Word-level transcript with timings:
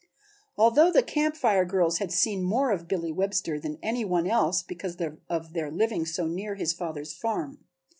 Although 0.57 0.89
the 0.91 1.03
Camp 1.03 1.35
Fire 1.37 1.63
girls 1.63 1.99
had 1.99 2.11
seen 2.11 2.41
more 2.41 2.71
of 2.71 2.87
Billy 2.87 3.11
Webster 3.11 3.59
than 3.59 3.77
any 3.83 4.03
one 4.03 4.25
else 4.25 4.63
because 4.63 4.97
of 5.29 5.53
their 5.53 5.69
living 5.69 6.07
so 6.07 6.25
near 6.25 6.55
his 6.55 6.73
father's 6.73 7.13
farm. 7.13 7.65